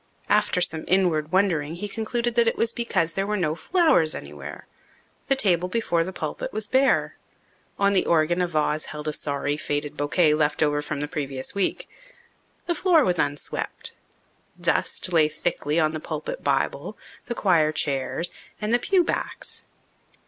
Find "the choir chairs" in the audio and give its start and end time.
17.27-18.31